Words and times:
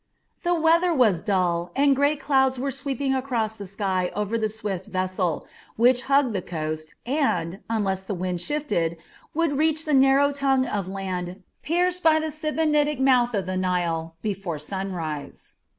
The 0.41 0.55
weather 0.55 0.91
was 0.91 1.21
dull, 1.21 1.71
and 1.75 1.95
gray 1.95 2.15
clouds 2.15 2.57
were 2.57 2.71
sweeping 2.71 3.13
across 3.13 3.55
the 3.55 3.67
sky 3.67 4.11
over 4.15 4.35
the 4.35 4.49
swift 4.49 4.87
vessel, 4.87 5.45
which 5.75 6.01
hugged 6.09 6.33
the 6.33 6.41
coast, 6.41 6.95
and, 7.05 7.59
unless 7.69 8.03
the 8.03 8.15
wind 8.15 8.41
shifted, 8.41 8.97
would 9.35 9.59
reach 9.59 9.85
the 9.85 9.93
narrow 9.93 10.31
tongue 10.31 10.65
of 10.65 10.87
land 10.89 11.43
pierced 11.61 12.01
by 12.01 12.19
the 12.19 12.31
Sebennytic 12.31 12.97
mouth 12.99 13.35
of 13.35 13.45
the 13.45 13.57
Nile 13.57 14.15
before 14.23 14.57
sunrise. 14.57 15.57